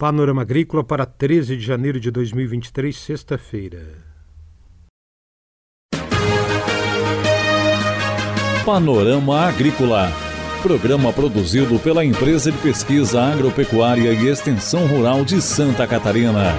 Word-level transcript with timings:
Panorama 0.00 0.40
Agrícola 0.40 0.82
para 0.82 1.04
13 1.04 1.58
de 1.58 1.62
janeiro 1.62 2.00
de 2.00 2.10
2023, 2.10 2.96
sexta-feira. 2.96 3.98
Panorama 8.64 9.46
Agrícola. 9.46 10.10
Programa 10.62 11.12
produzido 11.12 11.78
pela 11.80 12.02
Empresa 12.02 12.50
de 12.50 12.56
Pesquisa 12.56 13.20
Agropecuária 13.20 14.14
e 14.14 14.26
Extensão 14.26 14.86
Rural 14.86 15.22
de 15.22 15.42
Santa 15.42 15.86
Catarina. 15.86 16.54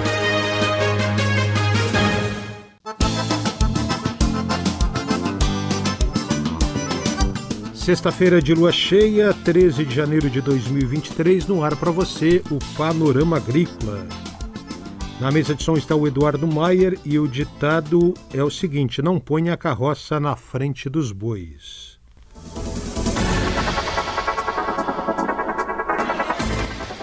Sexta-feira 7.82 8.40
de 8.40 8.54
lua 8.54 8.70
cheia, 8.70 9.34
13 9.34 9.84
de 9.84 9.92
janeiro 9.92 10.30
de 10.30 10.40
2023, 10.40 11.48
no 11.48 11.64
ar 11.64 11.74
para 11.74 11.90
você 11.90 12.40
o 12.48 12.56
Panorama 12.76 13.38
Agrícola. 13.38 14.06
Na 15.20 15.32
mesa 15.32 15.52
de 15.52 15.64
som 15.64 15.76
está 15.76 15.96
o 15.96 16.06
Eduardo 16.06 16.46
Maier 16.46 16.96
e 17.04 17.18
o 17.18 17.26
ditado 17.26 18.14
é 18.32 18.40
o 18.40 18.48
seguinte: 18.48 19.02
não 19.02 19.18
ponha 19.18 19.52
a 19.52 19.56
carroça 19.56 20.20
na 20.20 20.36
frente 20.36 20.88
dos 20.88 21.10
bois. 21.10 21.98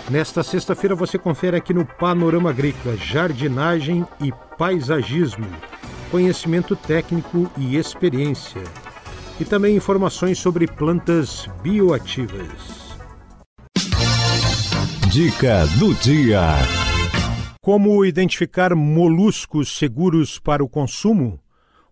Nesta 0.10 0.44
sexta-feira 0.44 0.96
você 0.96 1.18
confere 1.18 1.58
aqui 1.58 1.74
no 1.74 1.86
Panorama 1.86 2.52
Agrícola 2.52 2.96
jardinagem 2.96 4.08
e 4.22 4.32
paisagismo, 4.58 5.46
conhecimento 6.10 6.74
técnico 6.74 7.52
e 7.58 7.76
experiência 7.76 8.64
e 9.40 9.46
também 9.46 9.76
informações 9.76 10.38
sobre 10.38 10.68
plantas 10.68 11.48
bioativas. 11.64 12.90
Dica 15.12 15.66
do 15.80 15.96
dia: 15.96 16.42
Como 17.62 18.06
identificar 18.06 18.76
moluscos 18.76 19.78
seguros 19.78 20.38
para 20.38 20.64
o 20.64 20.70
consumo? 20.70 21.40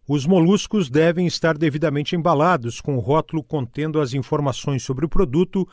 Os 0.08 0.26
moluscos 0.26 0.90
devem 0.90 1.26
estar 1.26 1.58
devidamente 1.58 2.16
embalados 2.16 2.80
com 2.80 2.96
o 2.96 3.00
rótulo 3.00 3.44
contendo 3.44 4.00
as 4.00 4.14
informações 4.14 4.84
sobre 4.84 5.06
o 5.06 5.10
produto 5.10 5.68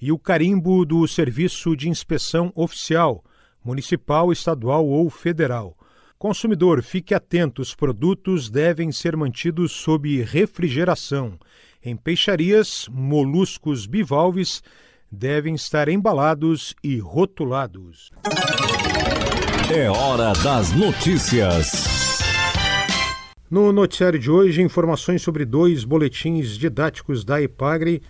e 0.00 0.12
o 0.12 0.18
carimbo 0.18 0.84
do 0.84 1.06
Serviço 1.06 1.76
de 1.76 1.88
Inspeção 1.88 2.52
Oficial, 2.54 3.24
municipal, 3.64 4.32
estadual 4.32 4.86
ou 4.86 5.08
federal. 5.08 5.77
Consumidor, 6.18 6.82
fique 6.82 7.14
atento: 7.14 7.62
os 7.62 7.76
produtos 7.76 8.50
devem 8.50 8.90
ser 8.90 9.16
mantidos 9.16 9.70
sob 9.70 10.20
refrigeração. 10.22 11.38
Em 11.80 11.96
peixarias, 11.96 12.88
moluscos 12.90 13.86
bivalves 13.86 14.60
devem 15.12 15.54
estar 15.54 15.88
embalados 15.88 16.74
e 16.82 16.98
rotulados. 16.98 18.10
É 19.72 19.88
hora 19.88 20.32
das 20.42 20.72
notícias. 20.72 22.18
No 23.48 23.72
noticiário 23.72 24.18
de 24.18 24.28
hoje, 24.28 24.60
informações 24.60 25.22
sobre 25.22 25.44
dois 25.44 25.84
boletins 25.84 26.58
didáticos 26.58 27.24
da 27.24 27.40
IPAGRE 27.40 28.02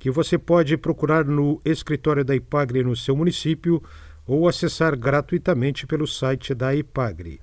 que 0.00 0.10
você 0.10 0.36
pode 0.36 0.76
procurar 0.76 1.24
no 1.24 1.60
escritório 1.64 2.24
da 2.24 2.34
IPAGRE 2.34 2.82
no 2.82 2.96
seu 2.96 3.14
município 3.14 3.80
ou 4.26 4.48
acessar 4.48 4.98
gratuitamente 4.98 5.86
pelo 5.86 6.08
site 6.08 6.54
da 6.54 6.74
IPAGRE. 6.74 7.40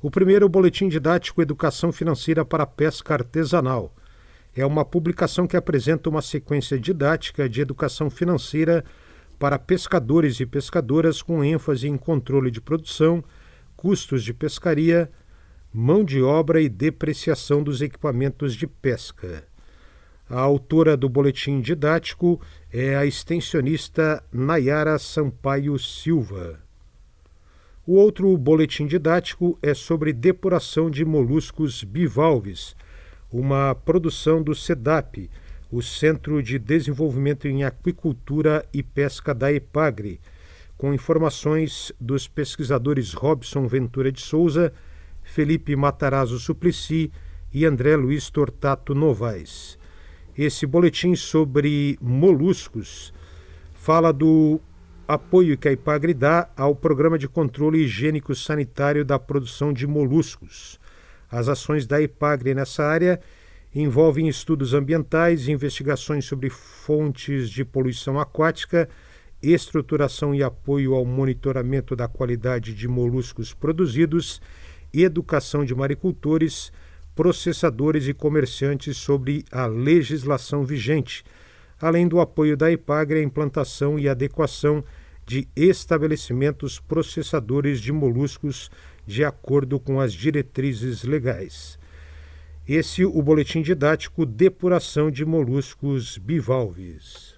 O 0.00 0.12
primeiro 0.12 0.46
o 0.46 0.48
Boletim 0.48 0.88
Didático 0.88 1.42
Educação 1.42 1.90
Financeira 1.90 2.44
para 2.44 2.62
a 2.62 2.66
Pesca 2.66 3.14
Artesanal. 3.14 3.92
É 4.54 4.64
uma 4.64 4.84
publicação 4.84 5.44
que 5.44 5.56
apresenta 5.56 6.08
uma 6.08 6.22
sequência 6.22 6.78
didática 6.78 7.48
de 7.48 7.60
educação 7.60 8.08
financeira 8.08 8.84
para 9.40 9.58
pescadores 9.58 10.38
e 10.38 10.46
pescadoras 10.46 11.20
com 11.20 11.42
ênfase 11.42 11.88
em 11.88 11.96
controle 11.96 12.48
de 12.48 12.60
produção, 12.60 13.24
custos 13.76 14.22
de 14.22 14.32
pescaria, 14.32 15.10
mão 15.74 16.04
de 16.04 16.22
obra 16.22 16.60
e 16.60 16.68
depreciação 16.68 17.60
dos 17.60 17.82
equipamentos 17.82 18.54
de 18.54 18.68
pesca. 18.68 19.42
A 20.30 20.38
autora 20.38 20.96
do 20.96 21.08
boletim 21.08 21.60
didático 21.60 22.40
é 22.72 22.94
a 22.94 23.04
extensionista 23.04 24.22
Nayara 24.30 24.96
Sampaio 24.96 25.76
Silva. 25.76 26.67
O 27.90 27.94
outro 27.94 28.36
boletim 28.36 28.86
didático 28.86 29.58
é 29.62 29.72
sobre 29.72 30.12
depuração 30.12 30.90
de 30.90 31.06
moluscos 31.06 31.82
bivalves, 31.82 32.76
uma 33.32 33.74
produção 33.74 34.42
do 34.42 34.54
SEDAP, 34.54 35.30
o 35.72 35.80
Centro 35.80 36.42
de 36.42 36.58
Desenvolvimento 36.58 37.48
em 37.48 37.64
Aquicultura 37.64 38.62
e 38.74 38.82
Pesca 38.82 39.34
da 39.34 39.50
EPAGRE, 39.50 40.20
com 40.76 40.92
informações 40.92 41.90
dos 41.98 42.28
pesquisadores 42.28 43.14
Robson 43.14 43.66
Ventura 43.66 44.12
de 44.12 44.20
Souza, 44.20 44.70
Felipe 45.22 45.74
Matarazzo 45.74 46.38
Suplicy 46.38 47.10
e 47.54 47.64
André 47.64 47.96
Luiz 47.96 48.28
Tortato 48.28 48.94
Novaes. 48.94 49.78
Esse 50.36 50.66
boletim 50.66 51.14
sobre 51.14 51.98
moluscos 52.02 53.14
fala 53.72 54.12
do 54.12 54.60
apoio 55.08 55.56
que 55.56 55.66
a 55.66 55.72
IPAGRE 55.72 56.12
dá 56.12 56.50
ao 56.54 56.76
Programa 56.76 57.18
de 57.18 57.26
Controle 57.26 57.78
Higiênico 57.78 58.34
Sanitário 58.34 59.06
da 59.06 59.18
Produção 59.18 59.72
de 59.72 59.86
Moluscos. 59.86 60.78
As 61.30 61.48
ações 61.48 61.86
da 61.86 61.98
IPAGRE 61.98 62.54
nessa 62.54 62.84
área 62.84 63.18
envolvem 63.74 64.28
estudos 64.28 64.74
ambientais, 64.74 65.48
investigações 65.48 66.26
sobre 66.26 66.50
fontes 66.50 67.48
de 67.48 67.64
poluição 67.64 68.20
aquática, 68.20 68.86
estruturação 69.42 70.34
e 70.34 70.42
apoio 70.42 70.94
ao 70.94 71.06
monitoramento 71.06 71.96
da 71.96 72.06
qualidade 72.06 72.74
de 72.74 72.86
moluscos 72.86 73.54
produzidos, 73.54 74.42
educação 74.92 75.64
de 75.64 75.74
maricultores, 75.74 76.70
processadores 77.14 78.06
e 78.08 78.12
comerciantes 78.12 78.98
sobre 78.98 79.42
a 79.50 79.64
legislação 79.64 80.66
vigente, 80.66 81.24
além 81.80 82.06
do 82.06 82.20
apoio 82.20 82.58
da 82.58 82.70
IPAGRE 82.70 83.20
à 83.20 83.22
implantação 83.22 83.98
e 83.98 84.06
adequação 84.06 84.84
de 85.28 85.46
estabelecimentos 85.54 86.80
processadores 86.80 87.82
de 87.82 87.92
moluscos 87.92 88.70
de 89.06 89.22
acordo 89.22 89.78
com 89.78 90.00
as 90.00 90.14
diretrizes 90.14 91.04
legais. 91.04 91.78
Esse 92.66 93.04
o 93.04 93.22
boletim 93.22 93.60
didático 93.60 94.24
Depuração 94.24 95.10
de 95.10 95.26
moluscos 95.26 96.16
bivalves. 96.16 97.36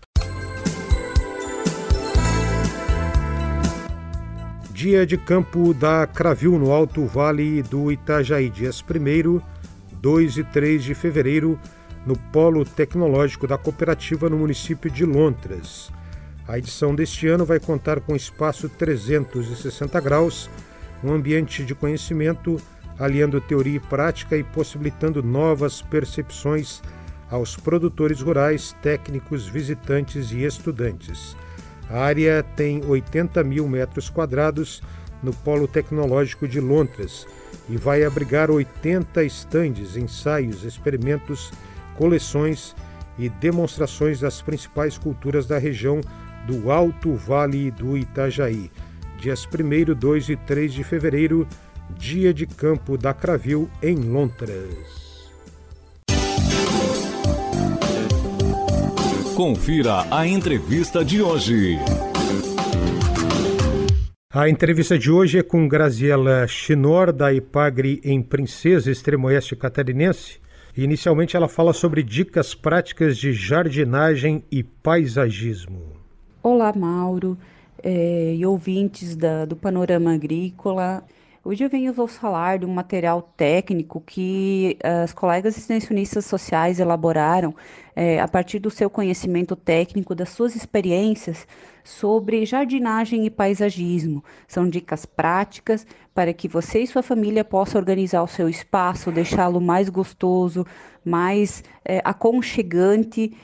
Dia 4.71 5.05
de 5.05 5.19
campo 5.19 5.75
da 5.75 6.07
Cravil 6.07 6.61
no 6.61 6.71
Alto 6.71 7.05
Vale 7.07 7.61
do 7.65 7.91
Itajaí, 7.91 8.51
dias 8.51 8.81
1, 8.81 9.41
2 10.01 10.37
e 10.37 10.45
3 10.45 10.85
de 10.85 10.95
fevereiro, 10.95 11.59
no 12.07 12.17
Polo 12.17 12.65
Tecnológico 12.65 13.49
da 13.49 13.59
Cooperativa 13.59 14.31
no 14.31 14.39
município 14.39 14.89
de 14.89 15.05
Lontras. 15.05 15.91
A 16.51 16.59
edição 16.59 16.97
deste 16.97 17.29
ano 17.29 17.45
vai 17.47 17.61
contar 17.61 18.01
com 18.01 18.17
espaço 18.17 18.69
360 18.69 20.01
graus, 20.01 20.51
um 21.01 21.13
ambiente 21.13 21.65
de 21.65 21.77
conhecimento, 21.77 22.57
aliando 22.99 23.41
teoria 23.41 23.77
e 23.77 23.79
prática 23.79 24.37
e 24.37 24.43
possibilitando 24.43 25.23
novas 25.23 25.81
percepções 25.81 26.83
aos 27.31 27.57
produtores 27.57 28.21
rurais, 28.21 28.75
técnicos, 28.83 29.47
visitantes 29.47 30.33
e 30.33 30.43
estudantes. 30.43 31.37
A 31.89 32.01
área 32.01 32.43
tem 32.57 32.85
80 32.85 33.45
mil 33.45 33.69
metros 33.69 34.11
quadrados 34.11 34.83
no 35.23 35.33
Polo 35.33 35.69
Tecnológico 35.69 36.49
de 36.49 36.59
Lontras 36.59 37.29
e 37.69 37.77
vai 37.77 38.03
abrigar 38.03 38.51
80 38.51 39.23
estandes, 39.23 39.97
ensaios, 39.97 40.65
experimentos, 40.65 41.53
coleções 41.97 42.75
e 43.17 43.29
demonstrações 43.29 44.19
das 44.19 44.43
principais 44.43 44.99
culturas 44.99 45.47
da 45.47 45.57
região 45.59 46.01
do 46.51 46.69
Alto 46.69 47.15
Vale 47.15 47.71
do 47.71 47.97
Itajaí, 47.97 48.73
dias 49.21 49.47
1, 49.47 49.95
2 49.95 50.31
e 50.31 50.37
3 50.37 50.73
de 50.73 50.83
fevereiro, 50.83 51.47
dia 51.97 52.35
de 52.35 52.45
campo 52.45 52.99
da 52.99 53.15
Cravil 53.15 53.71
em 53.81 53.95
Lontras. 53.95 55.31
Confira 59.37 60.05
a 60.11 60.27
entrevista 60.27 61.05
de 61.05 61.23
hoje. 61.23 61.79
A 64.33 64.49
entrevista 64.49 64.99
de 64.99 65.09
hoje 65.09 65.39
é 65.39 65.43
com 65.45 65.69
Graziela 65.69 66.49
Chinor, 66.49 67.13
da 67.13 67.33
Ipagre 67.33 68.01
em 68.03 68.21
Princesa, 68.21 68.91
extremo 68.91 69.29
oeste 69.29 69.55
catarinense. 69.55 70.41
Inicialmente 70.77 71.37
ela 71.37 71.49
fala 71.49 71.73
sobre 71.73 72.03
dicas 72.03 72.57
práticas 72.57 73.17
de 73.17 73.33
jardinagem 73.33 74.45
e 74.51 74.65
paisagismo. 74.65 76.00
Olá, 76.43 76.73
Mauro 76.75 77.37
é, 77.83 78.35
e 78.35 78.47
ouvintes 78.47 79.15
da, 79.15 79.45
do 79.45 79.55
Panorama 79.55 80.15
Agrícola. 80.15 81.05
Hoje 81.45 81.63
eu 81.63 81.69
venho 81.69 81.93
vos 81.93 82.17
falar 82.17 82.61
de 82.61 82.65
um 82.65 82.73
material 82.73 83.21
técnico 83.37 84.01
que 84.01 84.79
as 84.83 85.13
colegas 85.13 85.59
extensionistas 85.59 86.25
sociais 86.25 86.81
elaboraram 86.81 87.55
é, 87.95 88.19
a 88.19 88.27
partir 88.27 88.59
do 88.59 88.71
seu 88.71 88.89
conhecimento 88.89 89.55
técnico, 89.55 90.15
das 90.15 90.31
suas 90.31 90.57
experiências 90.57 91.47
sobre 91.85 92.47
jardinagem 92.47 93.27
e 93.27 93.31
paisagismo. 93.31 94.25
São 94.49 94.67
dicas 94.67 95.05
práticas 95.05 95.87
para 96.15 96.33
que 96.33 96.49
você 96.49 96.81
e 96.81 96.87
sua 96.87 97.03
família 97.03 97.45
possam 97.45 97.79
organizar 97.79 98.23
o 98.23 98.27
seu 98.27 98.49
espaço, 98.49 99.13
deixá-lo 99.13 99.61
mais 99.61 99.91
gostoso, 99.91 100.67
mais 101.05 101.63
aconchegante, 102.03 103.37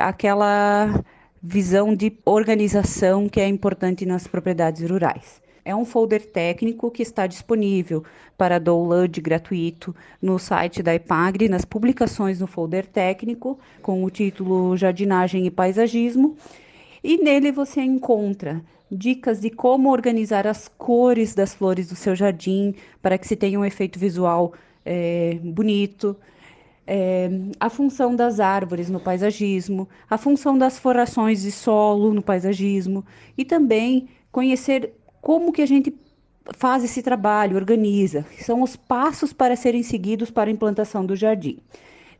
aquela 0.00 1.02
visão 1.42 1.94
de 1.94 2.12
organização 2.24 3.28
que 3.28 3.40
é 3.40 3.48
importante 3.48 4.04
nas 4.04 4.26
propriedades 4.26 4.88
rurais. 4.88 5.40
É 5.64 5.74
um 5.74 5.84
folder 5.84 6.24
técnico 6.24 6.90
que 6.90 7.02
está 7.02 7.26
disponível 7.26 8.02
para 8.36 8.58
download 8.58 9.20
gratuito 9.20 9.94
no 10.20 10.38
site 10.38 10.82
da 10.82 10.94
Ipagre, 10.94 11.48
nas 11.48 11.64
publicações 11.64 12.40
no 12.40 12.46
folder 12.46 12.86
técnico, 12.86 13.58
com 13.82 14.02
o 14.02 14.10
título 14.10 14.76
Jardinagem 14.76 15.46
e 15.46 15.50
Paisagismo. 15.50 16.36
E 17.04 17.18
nele 17.18 17.52
você 17.52 17.82
encontra 17.82 18.62
dicas 18.90 19.40
de 19.40 19.50
como 19.50 19.90
organizar 19.90 20.46
as 20.46 20.68
cores 20.68 21.34
das 21.34 21.54
flores 21.54 21.88
do 21.88 21.94
seu 21.94 22.16
jardim 22.16 22.74
para 23.00 23.16
que 23.16 23.26
se 23.26 23.36
tenha 23.36 23.58
um 23.60 23.64
efeito 23.64 23.98
visual 23.98 24.52
é, 24.84 25.38
bonito. 25.42 26.16
É, 26.86 27.30
a 27.60 27.70
função 27.70 28.16
das 28.16 28.40
árvores 28.40 28.90
no 28.90 28.98
paisagismo, 28.98 29.88
a 30.08 30.18
função 30.18 30.58
das 30.58 30.78
florações 30.78 31.42
de 31.42 31.52
solo 31.52 32.12
no 32.12 32.22
paisagismo 32.22 33.04
e 33.38 33.44
também 33.44 34.08
conhecer 34.32 34.92
como 35.20 35.52
que 35.52 35.62
a 35.62 35.66
gente 35.66 35.94
faz 36.56 36.82
esse 36.82 37.02
trabalho, 37.02 37.56
organiza, 37.56 38.26
são 38.40 38.62
os 38.62 38.74
passos 38.74 39.32
para 39.32 39.54
serem 39.54 39.82
seguidos 39.82 40.30
para 40.30 40.50
a 40.50 40.52
implantação 40.52 41.04
do 41.04 41.14
jardim. 41.14 41.58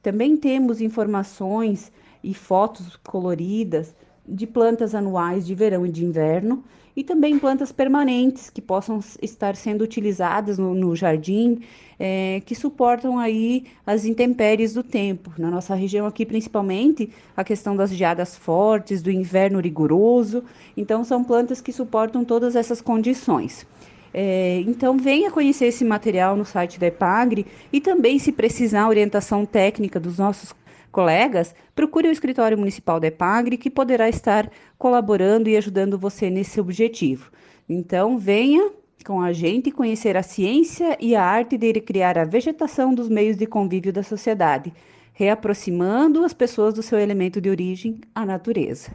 Também 0.03 0.37
temos 0.37 0.81
informações 0.81 1.91
e 2.23 2.33
fotos 2.35 2.97
coloridas 2.97 3.95
de 4.27 4.47
plantas 4.47 4.95
anuais 4.95 5.47
de 5.47 5.55
verão 5.55 5.85
e 5.85 5.91
de 5.91 6.05
inverno 6.05 6.63
e 6.97 7.05
também 7.05 7.39
plantas 7.39 7.73
permanentes 7.73 8.51
que 8.51 8.61
possam 8.61 9.01
estar 9.23 9.57
sendo 9.57 9.83
utilizadas 9.83 10.59
no, 10.59 10.75
no 10.75 10.95
jardim, 10.97 11.61
é, 11.99 12.43
que 12.45 12.55
suportam 12.55 13.19
aí 13.19 13.65
as 13.87 14.05
intempéries 14.05 14.75
do 14.75 14.83
tempo. 14.83 15.33
Na 15.39 15.51
nossa 15.51 15.75
região 15.75 16.07
aqui, 16.07 16.25
principalmente, 16.25 17.11
a 17.37 17.45
questão 17.45 17.77
das 17.77 17.91
geadas 17.91 18.37
fortes, 18.37 19.03
do 19.03 19.11
inverno 19.11 19.61
rigoroso. 19.61 20.43
Então, 20.77 21.05
são 21.05 21.23
plantas 21.23 21.61
que 21.61 21.73
suportam 21.73 22.25
todas 22.25 22.57
essas 22.57 22.81
condições. 22.81 23.67
É, 24.13 24.63
então, 24.67 24.97
venha 24.97 25.31
conhecer 25.31 25.67
esse 25.67 25.85
material 25.85 26.37
no 26.37 26.45
site 26.45 26.81
da 26.81 26.87
EPAGRE 26.89 27.47
e 27.73 27.81
também, 27.81 28.19
se 28.19 28.33
precisar, 28.33 28.89
orientação 28.89 29.47
técnica 29.47 30.01
dos 30.01 30.19
nossos 30.19 30.53
colegas, 30.91 31.55
procure 31.75 32.09
o 32.09 32.13
escritório 32.13 32.59
municipal 32.59 32.99
da 32.99 33.07
EPAGRE, 33.07 33.59
que 33.59 33.71
poderá 33.71 34.09
estar 34.09 34.51
colaborando 34.79 35.49
e 35.49 35.57
ajudando 35.57 35.99
você 35.99 36.31
nesse 36.31 36.61
objetivo. 36.61 37.31
Então, 37.69 38.19
venha 38.19 38.71
com 39.05 39.21
a 39.21 39.33
gente 39.33 39.71
conhecer 39.71 40.17
a 40.17 40.23
ciência 40.23 40.97
e 41.01 41.17
a 41.17 41.23
arte 41.23 41.57
de 41.57 41.73
criar 41.81 42.19
a 42.19 42.25
vegetação 42.25 42.95
dos 42.95 43.09
meios 43.09 43.37
de 43.37 43.47
convívio 43.47 43.93
da 43.93 44.03
sociedade, 44.03 44.73
reaproximando 45.13 46.25
as 46.25 46.33
pessoas 46.33 46.75
do 46.75 46.83
seu 46.83 46.99
elemento 46.99 47.41
de 47.41 47.49
origem, 47.49 48.01
a 48.15 48.27
natureza. 48.27 48.91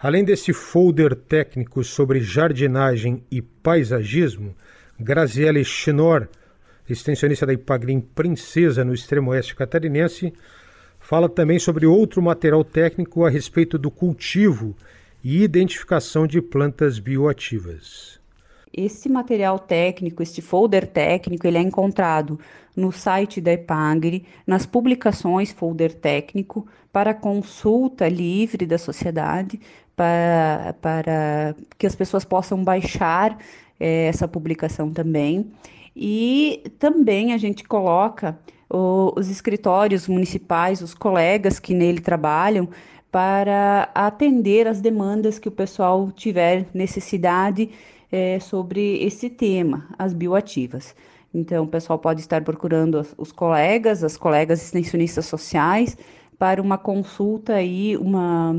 Além 0.00 0.24
desse 0.24 0.52
folder 0.52 1.14
técnico 1.16 1.82
sobre 1.82 2.20
jardinagem 2.20 3.24
e 3.30 3.42
paisagismo, 3.42 4.54
Graziele 4.98 5.64
Chinor, 5.64 6.28
extensionista 6.88 7.44
da 7.44 7.52
Ipagrim 7.52 8.00
Princesa 8.00 8.84
no 8.84 8.94
extremo 8.94 9.30
oeste 9.30 9.54
catarinense, 9.54 10.32
Fala 11.08 11.26
também 11.26 11.58
sobre 11.58 11.86
outro 11.86 12.20
material 12.20 12.62
técnico 12.62 13.24
a 13.24 13.30
respeito 13.30 13.78
do 13.78 13.90
cultivo 13.90 14.76
e 15.24 15.42
identificação 15.42 16.26
de 16.26 16.42
plantas 16.42 16.98
bioativas. 16.98 18.20
Esse 18.70 19.08
material 19.08 19.58
técnico, 19.58 20.22
este 20.22 20.42
folder 20.42 20.86
técnico, 20.86 21.46
ele 21.46 21.56
é 21.56 21.62
encontrado 21.62 22.38
no 22.76 22.92
site 22.92 23.40
da 23.40 23.54
EPAGRE, 23.54 24.26
nas 24.46 24.66
publicações 24.66 25.50
folder 25.50 25.94
técnico, 25.94 26.68
para 26.92 27.14
consulta 27.14 28.06
livre 28.06 28.66
da 28.66 28.76
sociedade, 28.76 29.58
para, 29.96 30.76
para 30.78 31.56
que 31.78 31.86
as 31.86 31.94
pessoas 31.94 32.26
possam 32.26 32.62
baixar 32.62 33.38
é, 33.80 34.08
essa 34.08 34.28
publicação 34.28 34.92
também. 34.92 35.50
E 35.96 36.70
também 36.78 37.32
a 37.32 37.38
gente 37.38 37.64
coloca 37.64 38.38
o, 38.68 39.12
os 39.16 39.30
escritórios 39.30 40.08
municipais, 40.08 40.80
os 40.82 40.94
colegas 40.94 41.58
que 41.58 41.74
nele 41.74 42.00
trabalham, 42.00 42.68
para 43.10 43.90
atender 43.94 44.66
as 44.66 44.80
demandas 44.80 45.38
que 45.38 45.48
o 45.48 45.52
pessoal 45.52 46.10
tiver 46.12 46.66
necessidade 46.74 47.70
é, 48.12 48.38
sobre 48.38 49.02
esse 49.02 49.30
tema, 49.30 49.86
as 49.98 50.12
bioativas. 50.12 50.94
Então, 51.32 51.64
o 51.64 51.68
pessoal 51.68 51.98
pode 51.98 52.20
estar 52.20 52.42
procurando 52.42 53.06
os 53.16 53.32
colegas, 53.32 54.02
as 54.02 54.16
colegas 54.16 54.62
extensionistas 54.62 55.26
sociais, 55.26 55.96
para 56.38 56.62
uma 56.62 56.78
consulta 56.78 57.54
aí, 57.54 57.96
uma, 57.96 58.54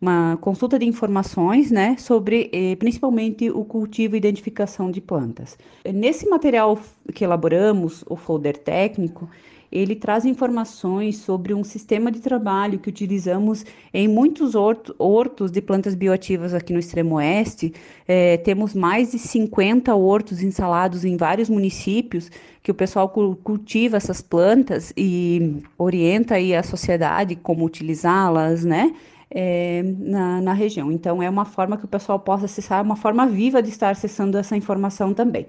uma 0.00 0.36
consulta 0.40 0.78
de 0.78 0.84
informações, 0.84 1.70
né, 1.70 1.96
sobre 1.98 2.50
eh, 2.52 2.76
principalmente 2.76 3.50
o 3.50 3.64
cultivo 3.64 4.14
e 4.14 4.18
identificação 4.18 4.90
de 4.90 5.00
plantas. 5.00 5.56
Nesse 5.94 6.28
material 6.28 6.78
que 7.14 7.24
elaboramos, 7.24 8.04
o 8.06 8.16
folder 8.16 8.58
técnico, 8.58 9.30
ele 9.72 9.96
traz 9.96 10.26
informações 10.26 11.16
sobre 11.16 11.54
um 11.54 11.64
sistema 11.64 12.12
de 12.12 12.20
trabalho 12.20 12.78
que 12.78 12.90
utilizamos 12.90 13.64
em 13.92 14.06
muitos 14.06 14.54
hortos 14.54 15.50
de 15.50 15.62
plantas 15.62 15.94
bioativas 15.94 16.52
aqui 16.52 16.74
no 16.74 16.78
extremo 16.78 17.14
oeste. 17.14 17.72
É, 18.06 18.36
temos 18.36 18.74
mais 18.74 19.12
de 19.12 19.18
50 19.18 19.94
hortos 19.94 20.42
instalados 20.42 21.06
em 21.06 21.16
vários 21.16 21.48
municípios 21.48 22.30
que 22.62 22.70
o 22.70 22.74
pessoal 22.74 23.08
cultiva 23.08 23.96
essas 23.96 24.20
plantas 24.20 24.92
e 24.94 25.62
orienta 25.78 26.34
aí 26.34 26.54
a 26.54 26.62
sociedade 26.62 27.34
como 27.34 27.64
utilizá-las, 27.64 28.64
né? 28.64 28.94
É, 29.34 29.82
na, 29.82 30.42
na 30.42 30.52
região. 30.52 30.92
Então, 30.92 31.22
é 31.22 31.30
uma 31.30 31.46
forma 31.46 31.78
que 31.78 31.86
o 31.86 31.88
pessoal 31.88 32.20
possa 32.20 32.44
acessar, 32.44 32.80
é 32.80 32.82
uma 32.82 32.96
forma 32.96 33.26
viva 33.26 33.62
de 33.62 33.70
estar 33.70 33.88
acessando 33.88 34.36
essa 34.36 34.54
informação 34.54 35.14
também. 35.14 35.46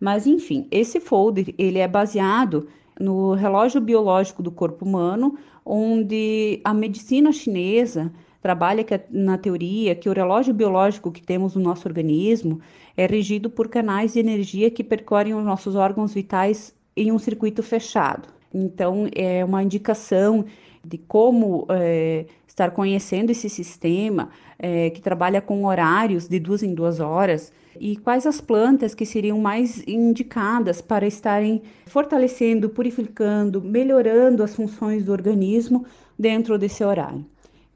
Mas, 0.00 0.26
enfim, 0.26 0.66
esse 0.68 0.98
folder, 0.98 1.54
ele 1.56 1.78
é 1.78 1.86
baseado 1.86 2.66
no 3.00 3.32
relógio 3.32 3.80
biológico 3.80 4.42
do 4.42 4.52
corpo 4.52 4.84
humano, 4.84 5.38
onde 5.64 6.60
a 6.62 6.74
medicina 6.74 7.32
chinesa 7.32 8.12
trabalha 8.42 8.84
que, 8.84 9.00
na 9.10 9.38
teoria 9.38 9.94
que 9.94 10.08
o 10.08 10.12
relógio 10.12 10.52
biológico 10.52 11.10
que 11.10 11.22
temos 11.22 11.54
no 11.54 11.62
nosso 11.62 11.88
organismo 11.88 12.60
é 12.96 13.06
regido 13.06 13.48
por 13.48 13.68
canais 13.68 14.12
de 14.12 14.20
energia 14.20 14.70
que 14.70 14.84
percorrem 14.84 15.34
os 15.34 15.44
nossos 15.44 15.74
órgãos 15.74 16.12
vitais 16.12 16.74
em 16.94 17.10
um 17.10 17.18
circuito 17.18 17.62
fechado. 17.62 18.28
Então, 18.52 19.08
é 19.14 19.44
uma 19.44 19.62
indicação 19.62 20.44
de 20.84 20.98
como 20.98 21.66
é, 21.70 22.26
estar 22.50 22.72
conhecendo 22.72 23.30
esse 23.30 23.48
sistema 23.48 24.28
é, 24.58 24.90
que 24.90 25.00
trabalha 25.00 25.40
com 25.40 25.64
horários 25.64 26.26
de 26.26 26.38
duas 26.40 26.62
em 26.62 26.74
duas 26.74 26.98
horas 26.98 27.52
e 27.78 27.96
quais 27.96 28.26
as 28.26 28.40
plantas 28.40 28.92
que 28.92 29.06
seriam 29.06 29.38
mais 29.38 29.82
indicadas 29.86 30.82
para 30.82 31.06
estarem 31.06 31.62
fortalecendo, 31.86 32.68
purificando, 32.68 33.62
melhorando 33.62 34.42
as 34.42 34.54
funções 34.54 35.04
do 35.04 35.12
organismo 35.12 35.86
dentro 36.18 36.58
desse 36.58 36.82
horário. 36.82 37.24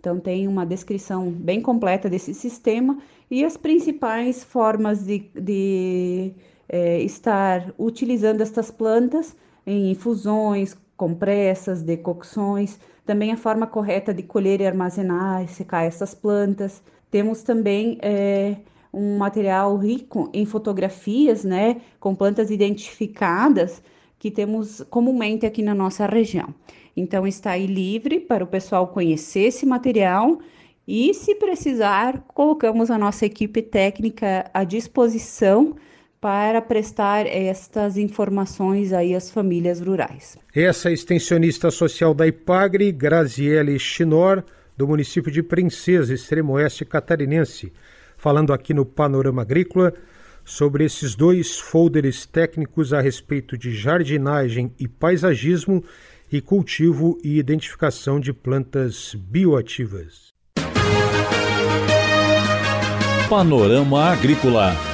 Então, 0.00 0.18
tem 0.18 0.48
uma 0.48 0.66
descrição 0.66 1.30
bem 1.30 1.62
completa 1.62 2.10
desse 2.10 2.34
sistema 2.34 2.98
e 3.30 3.44
as 3.44 3.56
principais 3.56 4.42
formas 4.42 5.04
de, 5.04 5.30
de 5.34 6.32
é, 6.68 7.00
estar 7.00 7.72
utilizando 7.78 8.40
estas 8.40 8.70
plantas 8.72 9.36
em 9.64 9.92
infusões, 9.92 10.76
compressas, 10.96 11.82
decocções, 11.82 12.78
também 13.04 13.32
a 13.32 13.36
forma 13.36 13.66
correta 13.66 14.14
de 14.14 14.22
colher 14.22 14.60
e 14.60 14.66
armazenar 14.66 15.44
e 15.44 15.48
secar 15.48 15.84
essas 15.84 16.14
plantas. 16.14 16.82
Temos 17.10 17.42
também 17.42 17.98
é, 18.02 18.56
um 18.92 19.18
material 19.18 19.76
rico 19.76 20.30
em 20.32 20.46
fotografias, 20.46 21.44
né, 21.44 21.80
com 22.00 22.14
plantas 22.14 22.50
identificadas 22.50 23.82
que 24.18 24.30
temos 24.30 24.80
comumente 24.88 25.44
aqui 25.44 25.62
na 25.62 25.74
nossa 25.74 26.06
região. 26.06 26.54
Então 26.96 27.26
está 27.26 27.50
aí 27.50 27.66
livre 27.66 28.20
para 28.20 28.44
o 28.44 28.46
pessoal 28.46 28.88
conhecer 28.88 29.48
esse 29.48 29.66
material 29.66 30.38
e, 30.86 31.12
se 31.12 31.34
precisar, 31.34 32.24
colocamos 32.28 32.90
a 32.90 32.96
nossa 32.96 33.26
equipe 33.26 33.60
técnica 33.62 34.50
à 34.54 34.64
disposição 34.64 35.74
para 36.24 36.62
prestar 36.62 37.26
estas 37.26 37.98
informações 37.98 38.94
aí 38.94 39.14
às 39.14 39.30
famílias 39.30 39.78
rurais. 39.78 40.38
Essa 40.54 40.90
extensionista 40.90 41.70
social 41.70 42.14
da 42.14 42.26
IPAGRE, 42.26 42.90
Graziele 42.92 43.78
Chinor, 43.78 44.42
do 44.74 44.88
município 44.88 45.30
de 45.30 45.42
Princesa, 45.42 46.14
extremo 46.14 46.54
oeste 46.54 46.82
catarinense 46.82 47.70
falando 48.16 48.54
aqui 48.54 48.72
no 48.72 48.86
Panorama 48.86 49.42
Agrícola 49.42 49.92
sobre 50.46 50.86
esses 50.86 51.14
dois 51.14 51.58
folders 51.58 52.24
técnicos 52.24 52.94
a 52.94 53.02
respeito 53.02 53.58
de 53.58 53.74
jardinagem 53.74 54.72
e 54.80 54.88
paisagismo 54.88 55.84
e 56.32 56.40
cultivo 56.40 57.18
e 57.22 57.38
identificação 57.38 58.18
de 58.18 58.32
plantas 58.32 59.14
bioativas. 59.14 60.28
Panorama 63.28 64.04
Agrícola. 64.04 64.93